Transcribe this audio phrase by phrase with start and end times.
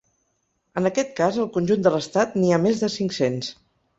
[0.79, 3.55] En aquest cas al conjunt de l’estat n’hi ha més de cinc-cents.